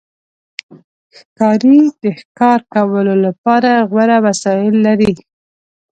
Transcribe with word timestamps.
ښکاري 1.17 1.79
د 2.03 2.03
ښکار 2.19 2.59
کولو 2.73 3.13
لپاره 3.25 3.71
غوره 3.91 4.17
وسایل 4.27 4.75
لري. 4.87 5.13